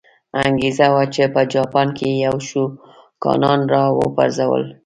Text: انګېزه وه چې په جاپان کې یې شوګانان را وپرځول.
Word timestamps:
انګېزه 0.45 0.87
وه 0.93 1.03
چې 1.13 1.23
په 1.33 1.41
جاپان 1.53 1.87
کې 1.97 2.09
یې 2.21 2.29
شوګانان 2.49 3.61
را 3.73 3.83
وپرځول. 3.99 4.63